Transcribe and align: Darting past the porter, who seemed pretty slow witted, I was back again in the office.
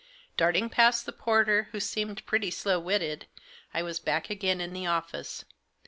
Darting 0.35 0.67
past 0.67 1.05
the 1.05 1.11
porter, 1.11 1.69
who 1.73 1.79
seemed 1.79 2.25
pretty 2.25 2.49
slow 2.49 2.79
witted, 2.79 3.27
I 3.71 3.83
was 3.83 3.99
back 3.99 4.31
again 4.31 4.59
in 4.59 4.73
the 4.73 4.87
office. 4.87 5.45